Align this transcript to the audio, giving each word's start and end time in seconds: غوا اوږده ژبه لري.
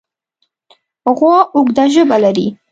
غوا 1.17 1.37
اوږده 1.55 1.85
ژبه 1.93 2.17
لري. 2.23 2.47